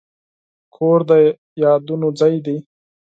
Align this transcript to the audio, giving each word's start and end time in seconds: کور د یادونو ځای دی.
کور 0.75 0.99
د 1.09 1.11
یادونو 1.63 2.07
ځای 2.19 2.35
دی. 2.45 2.57